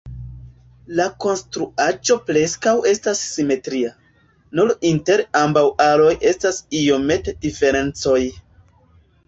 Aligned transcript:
La 0.99 1.03
konstruaĵo 1.25 2.17
preskaŭ 2.29 2.73
estas 2.93 3.21
simetria, 3.35 3.93
nur 4.61 4.73
inter 4.95 5.25
ambaŭ 5.43 5.65
aloj 5.91 6.11
estas 6.33 6.61
iomete 6.83 7.39
diferencoj. 7.47 8.21